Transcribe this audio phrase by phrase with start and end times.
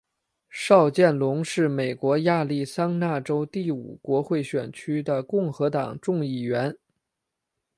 [0.49, 6.75] 邵建隆是美国亚利桑那州第五国会选区的共和党众议员。